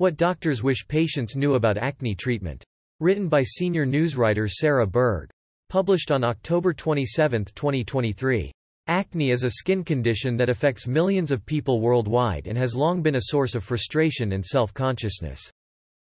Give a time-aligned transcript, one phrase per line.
[0.00, 2.62] What doctors wish patients knew about acne treatment.
[3.00, 5.28] Written by senior newswriter Sarah Berg.
[5.70, 8.52] Published on October 27, 2023.
[8.86, 13.16] Acne is a skin condition that affects millions of people worldwide and has long been
[13.16, 15.50] a source of frustration and self-consciousness.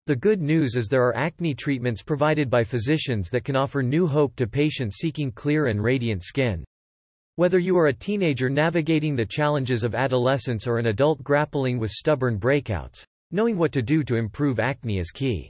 [0.04, 4.06] The good news is there are acne treatments provided by physicians that can offer new
[4.06, 6.66] hope to patients seeking clear and radiant skin.
[7.36, 11.90] Whether you are a teenager navigating the challenges of adolescence or an adult grappling with
[11.90, 15.48] stubborn breakouts, Knowing what to do to improve acne is key.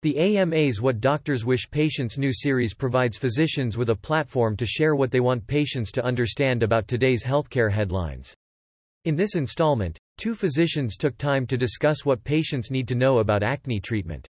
[0.00, 4.94] The AMA's What Doctors Wish Patients Knew series provides physicians with a platform to share
[4.94, 8.34] what they want patients to understand about today's healthcare headlines.
[9.04, 13.42] In this installment, two physicians took time to discuss what patients need to know about
[13.42, 14.26] acne treatment.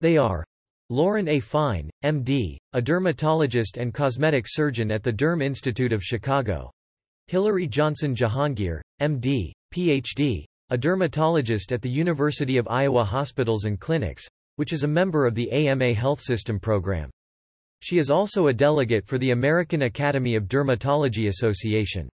[0.00, 0.44] They are
[0.90, 1.40] Lauren A.
[1.40, 6.70] Fine, MD, a dermatologist and cosmetic surgeon at the Derm Institute of Chicago.
[7.26, 14.26] Hilary Johnson Jahangir, MD, PhD, a dermatologist at the University of Iowa Hospitals and Clinics,
[14.56, 17.10] which is a member of the AMA Health System program.
[17.80, 22.08] She is also a delegate for the American Academy of Dermatology Association.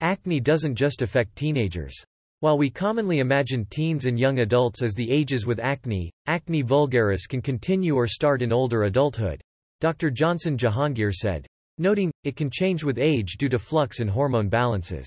[0.00, 1.94] Acne doesn't just affect teenagers.
[2.40, 7.26] While we commonly imagine teens and young adults as the ages with acne, acne vulgaris
[7.28, 9.42] can continue or start in older adulthood.
[9.80, 10.10] Dr.
[10.10, 11.46] Johnson Jahangir said.
[11.78, 15.06] Noting, it can change with age due to flux in hormone balances.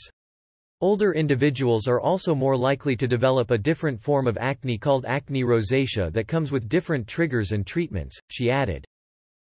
[0.79, 5.43] Older individuals are also more likely to develop a different form of acne called acne
[5.43, 8.85] rosacea that comes with different triggers and treatments, she added.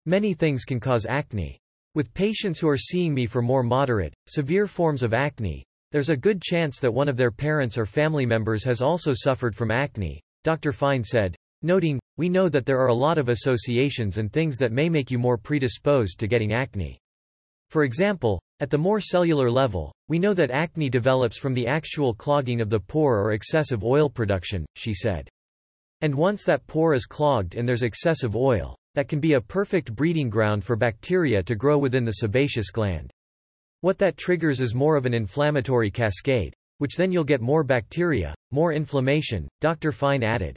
[0.04, 1.58] Many things can cause acne.
[1.97, 6.16] With patients who are seeing me for more moderate, severe forms of acne, there's a
[6.16, 10.20] good chance that one of their parents or family members has also suffered from acne,
[10.44, 10.70] Dr.
[10.70, 14.70] Fine said, noting, we know that there are a lot of associations and things that
[14.70, 17.00] may make you more predisposed to getting acne.
[17.70, 22.15] For example, at the more cellular level, we know that acne develops from the actual
[22.15, 25.29] clogging of the pore or excessive oil production, she said.
[26.01, 29.95] And once that pore is clogged and there's excessive oil, that can be a perfect
[29.95, 33.11] breeding ground for bacteria to grow within the sebaceous gland.
[33.83, 38.34] What that triggers is more of an inflammatory cascade, which then you'll get more bacteria,
[38.53, 39.93] more inflammation, Dr.
[39.93, 40.56] Fine added.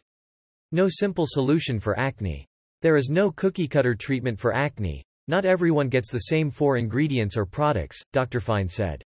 [0.71, 2.45] No simple solution for acne.
[2.81, 7.45] There is no cookie-cutter treatment for acne, not everyone gets the same four ingredients or
[7.45, 8.41] products, Dr.
[8.41, 9.03] Fine said.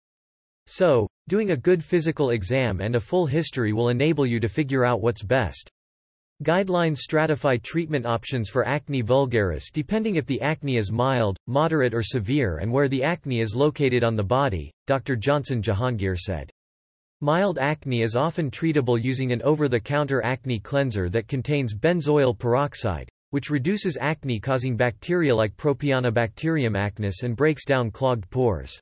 [0.67, 4.85] So, doing a good physical exam and a full history will enable you to figure
[4.85, 5.69] out what's best.
[6.45, 12.03] Guidelines stratify treatment options for acne vulgaris depending if the acne is mild, moderate or
[12.03, 15.17] severe and where the acne is located on the body, Dr.
[15.17, 16.51] Johnson Jahangir said.
[17.21, 23.51] Mild acne is often treatable using an over-the-counter acne cleanser that contains benzoyl peroxide, which
[23.51, 28.79] reduces acne causing bacteria like Propionibacterium acnes and breaks down clogged pores.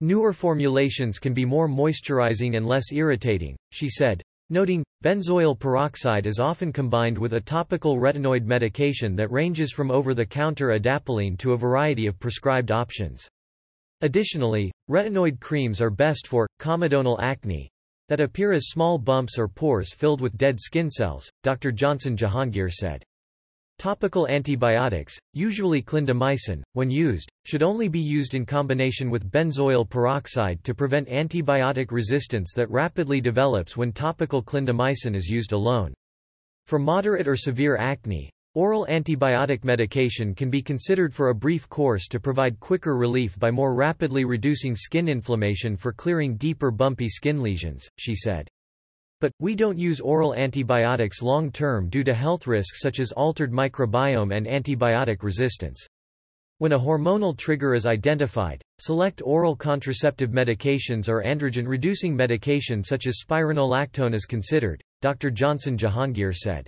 [0.00, 6.38] Newer formulations can be more moisturizing and less irritating, she said, noting, benzoyl peroxide is
[6.38, 12.06] often combined with a topical retinoid medication that ranges from over-the-counter adapalene to a variety
[12.06, 13.28] of prescribed options.
[14.00, 17.68] Additionally, retinoid creams are best for comedonal acne
[18.08, 21.72] that appear as small bumps or pores filled with dead skin cells, Dr.
[21.72, 23.02] Johnson Jahangir said.
[23.82, 30.62] Topical antibiotics, usually clindamycin, when used, should only be used in combination with benzoyl peroxide
[30.62, 35.92] to prevent antibiotic resistance that rapidly develops when topical clindamycin is used alone.
[36.68, 42.06] For moderate or severe acne, oral antibiotic medication can be considered for a brief course
[42.06, 47.42] to provide quicker relief by more rapidly reducing skin inflammation for clearing deeper bumpy skin
[47.42, 48.48] lesions, she said.
[49.22, 54.36] But, we don't use oral antibiotics long-term due to health risks such as altered microbiome
[54.36, 55.86] and antibiotic resistance.
[56.58, 63.22] When a hormonal trigger is identified, select oral contraceptive medications or androgen-reducing medication such as
[63.24, 65.30] spironolactone is considered, Dr.
[65.30, 66.66] Johnson Jahangir said.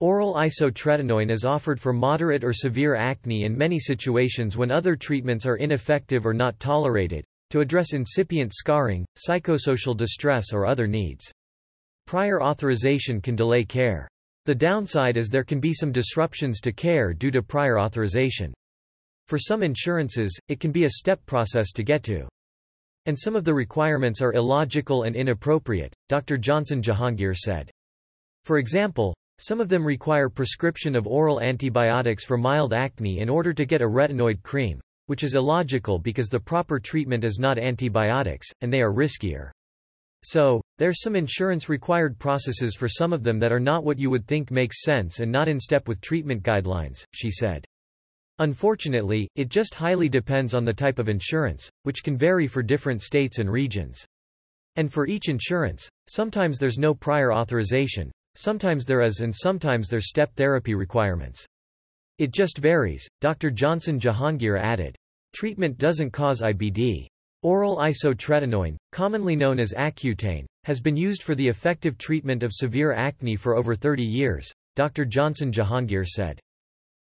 [0.00, 5.44] Oral isotretinoin is offered for moderate or severe acne in many situations when other treatments
[5.44, 11.30] are ineffective or not tolerated, to address incipient scarring, psychosocial distress or other needs.
[12.06, 14.08] Prior authorization can delay care.
[14.44, 18.52] The downside is there can be some disruptions to care due to prior authorization.
[19.26, 22.28] For some insurances, it can be a step process to get to.
[23.06, 26.36] And some of the requirements are illogical and inappropriate, Dr.
[26.36, 27.70] Johnson Jahangir said.
[28.44, 33.54] For example, some of them require prescription of oral antibiotics for mild acne in order
[33.54, 38.46] to get a retinoid cream, which is illogical because the proper treatment is not antibiotics,
[38.60, 39.50] and they are riskier.
[40.22, 44.26] So, there's some insurance-required processes for some of them that are not what you would
[44.26, 47.64] think makes sense and not in step with treatment guidelines, she said.
[48.40, 53.02] Unfortunately, it just highly depends on the type of insurance, which can vary for different
[53.02, 54.04] states and regions.
[54.74, 60.08] And for each insurance, sometimes there's no prior authorization, sometimes there is and sometimes there's
[60.08, 61.46] step therapy requirements.
[62.18, 63.52] It just varies, Dr.
[63.52, 64.96] Johnson Jahangir added.
[65.32, 67.06] Treatment doesn't cause IBD.
[67.42, 72.92] Oral isotretinoin, commonly known as Accutane, has been used for the effective treatment of severe
[72.92, 75.04] acne for over 30 years, Dr.
[75.04, 76.40] Johnson Jahangir said.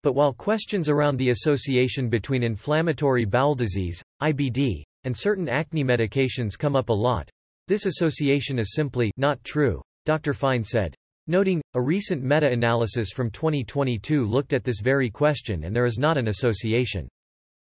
[0.04, 6.60] But while questions around the association between inflammatory bowel disease, IBD, and certain acne medications
[6.60, 7.30] come up a lot,
[7.68, 10.34] this association is simply not true, Dr.
[10.34, 10.94] Fine said.
[11.28, 16.18] Noting, a recent meta-analysis from 2022 looked at this very question and there is not
[16.18, 17.08] an association.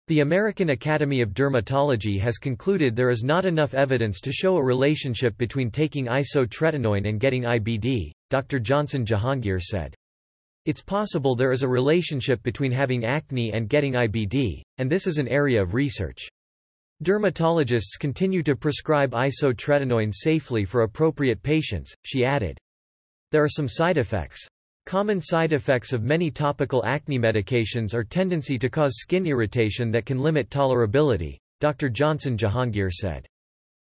[0.07, 4.63] The American Academy of Dermatology has concluded there is not enough evidence to show a
[4.63, 8.59] relationship between taking isotretinoin and getting IBD, Dr.
[8.59, 9.93] Johnson Jahangir said.
[10.65, 15.17] It's possible there is a relationship between having acne and getting IBD, and this is
[15.17, 16.27] an area of research.
[17.03, 22.57] Dermatologists continue to prescribe isotretinoin safely for appropriate patients, she added.
[23.31, 24.47] There are some side effects.
[24.91, 30.05] Common side effects of many topical acne medications are tendency to cause skin irritation that
[30.05, 31.87] can limit tolerability, Dr.
[31.87, 33.25] Johnson Jahangir said.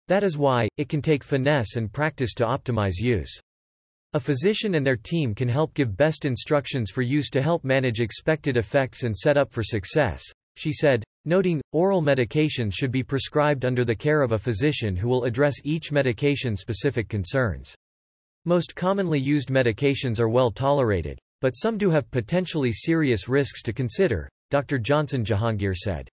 [0.08, 3.34] That is why, it can take finesse and practice to optimize use.
[4.12, 8.00] A physician and their team can help give best instructions for use to help manage
[8.00, 10.22] expected effects and set up for success,
[10.58, 15.08] she said, noting, oral medications should be prescribed under the care of a physician who
[15.08, 17.74] will address each medication-specific concerns.
[18.46, 23.74] Most commonly used medications are well tolerated, but some do have potentially serious risks to
[23.74, 24.78] consider, Dr.
[24.78, 26.08] Johnson Jahangir said.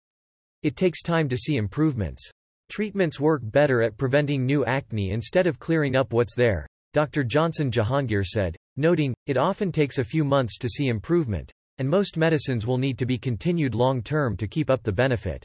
[0.63, 2.31] It takes time to see improvements.
[2.71, 7.25] Treatments work better at preventing new acne instead of clearing up what's there, Dr.
[7.25, 12.17] Johnson Jahangir said, noting, it often takes a few months to see improvement, and most
[12.17, 15.45] medicines will need to be continued long-term to keep up the benefit.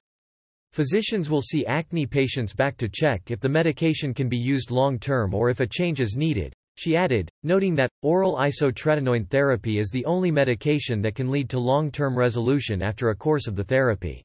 [0.73, 5.33] Physicians will see acne patients back to check if the medication can be used long-term
[5.33, 10.05] or if a change is needed, she added, noting that, oral isotretinoin therapy is the
[10.05, 14.23] only medication that can lead to long-term resolution after a course of the therapy.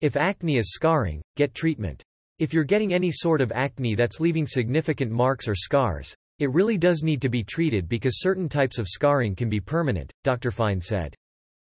[0.00, 2.02] If acne is scarring, get treatment.
[2.38, 6.76] If you're getting any sort of acne that's leaving significant marks or scars, it really
[6.76, 10.50] does need to be treated because certain types of scarring can be permanent, Dr.
[10.50, 11.14] Fine said.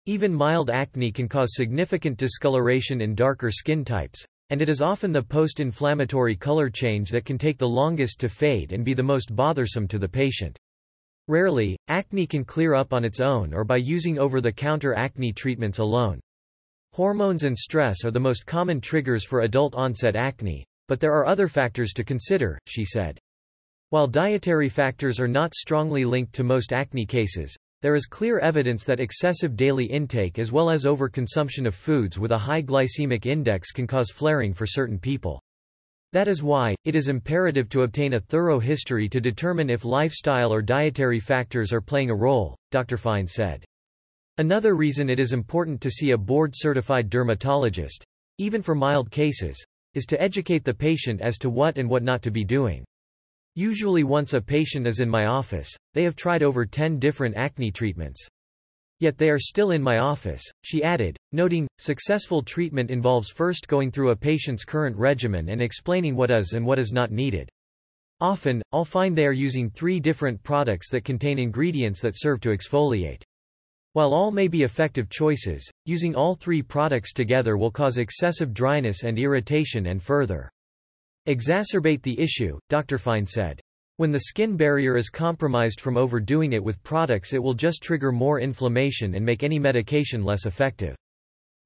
[0.05, 5.11] Even mild acne can cause significant discoloration in darker skin types, and it is often
[5.11, 9.35] the post-inflammatory color change that can take the longest to fade and be the most
[9.35, 10.57] bothersome to the patient.
[11.27, 16.19] Rarely, acne can clear up on its own or by using over-the-counter acne treatments alone.
[16.93, 21.47] Hormones and stress are the most common triggers for adult-onset acne, but there are other
[21.47, 23.17] factors to consider, she said.
[23.89, 28.85] While dietary factors are not strongly linked to most acne cases, there is clear evidence
[28.85, 33.73] that excessive daily intake as well as overconsumption of foods with a high glycemic index
[33.73, 35.41] can cause flaring for certain people.
[36.13, 40.53] That is why, it is imperative to obtain a thorough history to determine if lifestyle
[40.53, 42.95] or dietary factors are playing a role, Dr.
[42.95, 43.65] Fine said.
[44.37, 48.05] Another reason it is important to see a board-certified dermatologist,
[48.37, 49.61] even for mild cases,
[49.93, 52.85] is to educate the patient as to what and what not to be doing.
[53.55, 57.69] Usually once a patient is in my office, they have tried over 10 different acne
[57.69, 58.27] treatments.
[58.99, 63.91] Yet they are still in my office, she added, noting, successful treatment involves first going
[63.91, 67.47] through a patient's current regimen and explaining what is and what is not needed.
[68.19, 72.57] Often, I'll find they are using three different products that contain ingredients that serve to
[72.57, 73.21] exfoliate.
[73.91, 79.03] While all may be effective choices, using all three products together will cause excessive dryness
[79.03, 80.49] and irritation and further
[81.27, 82.97] exacerbate the issue, Dr.
[82.97, 83.59] Fine said.
[83.97, 88.11] When the skin barrier is compromised from overdoing it with products it will just trigger
[88.11, 90.95] more inflammation and make any medication less effective.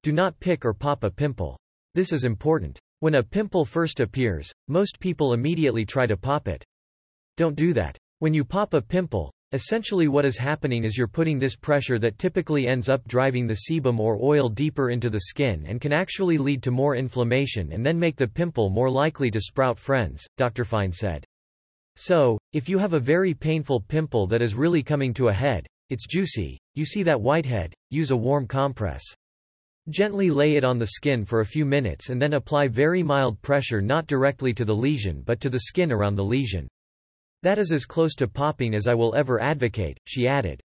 [0.04, 1.58] Do not pick or pop a pimple.
[1.96, 2.78] This is important.
[3.00, 6.64] When a pimple first appears, most people immediately try to pop it.
[7.38, 7.98] Don't do that.
[8.20, 12.20] When you pop a pimple, Essentially what is happening is you're putting this pressure that
[12.20, 16.38] typically ends up driving the sebum or oil deeper into the skin and can actually
[16.38, 20.66] lead to more inflammation and then make the pimple more likely to sprout friends, Dr.
[20.66, 21.24] Fine said.
[21.96, 25.66] So, if you have a very painful pimple that is really coming to a head,
[25.90, 29.02] it's juicy, you see that whitehead, use a warm compress.
[29.88, 33.42] Gently lay it on the skin for a few minutes and then apply very mild
[33.42, 36.68] pressure not directly to the lesion but to the skin around the lesion.
[37.44, 40.60] That is as close to popping as I will ever advocate, she added.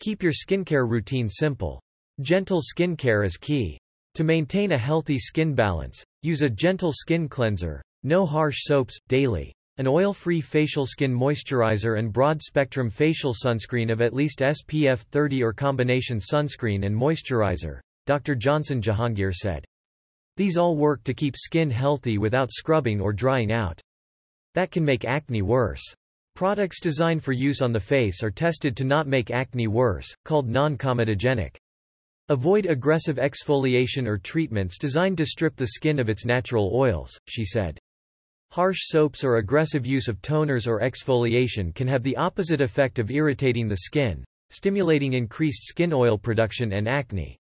[0.00, 1.80] Keep your skincare routine simple.
[2.20, 3.78] Gentle skincare is key.
[4.14, 9.52] To maintain a healthy skin balance, use a gentle skin cleanser, no harsh soaps, daily.
[9.78, 15.54] An oil-free facial skin moisturizer and broad-spectrum facial sunscreen of at least SPF 30 or
[15.54, 18.34] combination sunscreen and moisturizer, Dr.
[18.34, 19.64] Johnson Jahangir said.
[20.36, 23.80] These all work to keep skin healthy without scrubbing or drying out.
[24.54, 25.82] That can make acne worse.
[26.34, 30.48] Products designed for use on the face are tested to not make acne worse, called
[30.48, 31.56] non-comedogenic.
[32.28, 37.44] Avoid aggressive exfoliation or treatments designed to strip the skin of its natural oils, she
[37.44, 37.78] said.
[38.52, 43.10] Harsh soaps or aggressive use of toners or exfoliation can have the opposite effect of
[43.10, 47.38] irritating the skin, stimulating increased skin oil production and acne.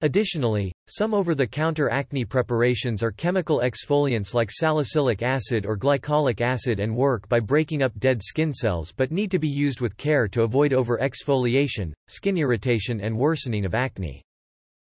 [0.00, 6.94] Additionally, some over-the-counter acne preparations are chemical exfoliants like salicylic acid or glycolic acid and
[6.94, 10.42] work by breaking up dead skin cells but need to be used with care to
[10.42, 14.22] avoid over-exfoliation, skin irritation and worsening of acne.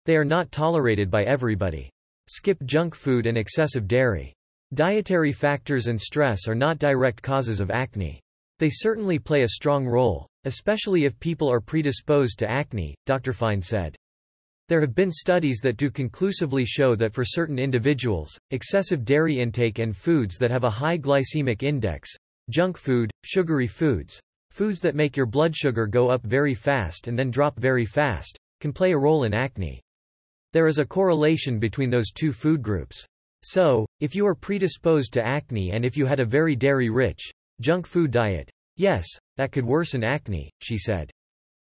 [0.06, 1.90] They are not tolerated by everybody.
[2.28, 4.34] Skip junk food and excessive dairy.
[4.74, 8.20] Dietary factors and stress are not direct causes of acne.
[8.60, 13.32] They certainly play a strong role, especially if people are predisposed to acne, Dr.
[13.32, 13.96] Fine said.
[14.68, 19.78] There have been studies that do conclusively show that for certain individuals, excessive dairy intake
[19.78, 22.10] and foods that have a high glycemic index,
[22.50, 24.20] junk food, sugary foods,
[24.50, 28.40] foods that make your blood sugar go up very fast and then drop very fast,
[28.60, 29.82] can play a role in acne.
[30.52, 33.06] There is a correlation between those two food groups.
[33.44, 37.30] So, if you are predisposed to acne and if you had a very dairy-rich,
[37.62, 39.06] junk food diet, yes,
[39.38, 41.12] that could worsen acne, she said.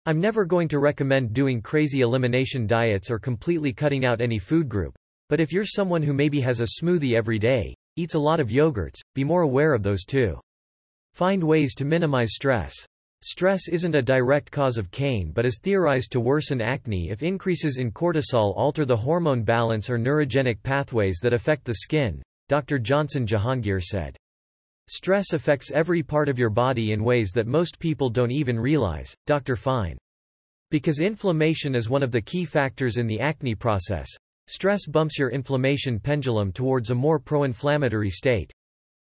[0.06, 4.70] I'm never going to recommend doing crazy elimination diets or completely cutting out any food
[4.70, 4.96] group.
[5.28, 8.48] But if you're someone who maybe has a smoothie every day, eats a lot of
[8.48, 10.40] yogurts, be more aware of those too.
[11.14, 12.74] Find ways to minimize stress.
[13.22, 17.78] Stress isn't a direct cause of cane but is theorized to worsen acne if increases
[17.78, 22.80] in cortisol alter the hormone balance or neurogenic pathways that affect the skin, Dr.
[22.80, 24.16] Johnson Jahangir said.
[24.92, 29.16] Stress affects every part of your body in ways that most people don't even realize,
[29.28, 29.56] Dr.
[29.56, 30.00] Fine.
[30.72, 34.08] Because inflammation is one of the key factors in the acne process,
[34.48, 38.52] stress bumps your inflammation pendulum towards a more pro-inflammatory state.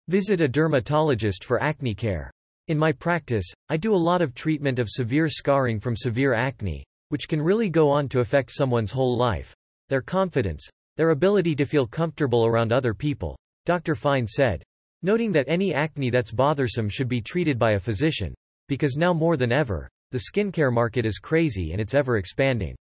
[0.09, 2.29] Visit a dermatologist for acne care.
[2.67, 6.85] In my practice, I do a lot of treatment of severe scarring from severe acne,
[7.09, 9.55] which can really go on to affect someone's whole life.
[9.89, 13.95] Their confidence, their ability to feel comfortable around other people, Dr.
[13.95, 14.63] Fine said
[15.03, 18.33] noting that any acne that's bothersome should be treated by a physician.
[18.67, 22.75] Because now more than ever, the skincare market is crazy and it's ever expanding.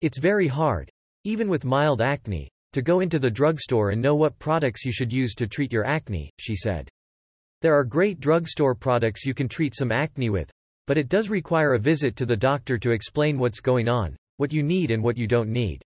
[0.00, 0.90] It's very hard,
[1.24, 5.12] even with mild acne, to go into the drugstore and know what products you should
[5.12, 6.88] use to treat your acne, she said.
[7.60, 10.50] There are great drugstore products you can treat some acne with,
[10.86, 14.52] but it does require a visit to the doctor to explain what's going on, what
[14.52, 15.82] you need and what you don't need.